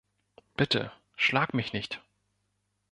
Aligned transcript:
Bitte, 0.57 0.91
schlag 1.15 1.53
mich 1.53 1.73
nicht. 1.73 2.01